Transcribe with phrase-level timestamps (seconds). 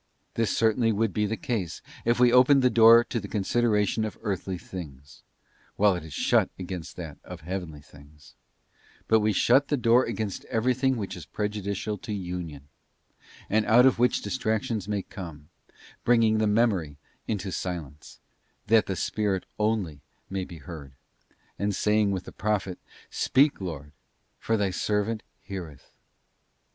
[0.33, 4.17] This certainly would be the case, if we opened the door to the consideration of
[4.23, 5.21] earthly things,
[5.75, 8.33] while it is shut against that of heavenly things:
[9.07, 12.67] but we shut the door against everything which is prejudicial to Union,
[13.47, 15.49] and out of which distractions may come,
[16.03, 16.97] bringing the memory
[17.27, 18.19] into silence,
[18.65, 20.93] that: the Spirit only may be heard;
[21.59, 22.79] and saying with the Prophet,
[23.11, 23.91] 'Speak, Lord,
[24.39, 25.93] for Thy servant heareth.